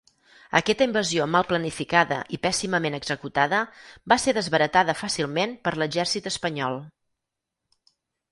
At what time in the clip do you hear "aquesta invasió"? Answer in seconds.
0.59-1.25